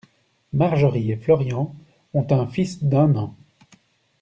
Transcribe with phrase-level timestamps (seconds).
[0.53, 1.75] Marjorie et Florian
[2.15, 3.35] ont un fils d’un an.